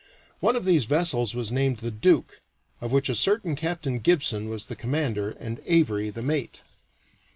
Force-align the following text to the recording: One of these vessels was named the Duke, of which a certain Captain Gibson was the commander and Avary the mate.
One 0.39 0.55
of 0.55 0.65
these 0.65 0.85
vessels 0.85 1.35
was 1.35 1.51
named 1.51 1.77
the 1.77 1.91
Duke, 1.91 2.41
of 2.81 2.91
which 2.91 3.07
a 3.07 3.13
certain 3.13 3.55
Captain 3.55 3.99
Gibson 3.99 4.49
was 4.49 4.65
the 4.65 4.75
commander 4.75 5.29
and 5.29 5.59
Avary 5.59 6.11
the 6.11 6.23
mate. 6.23 6.63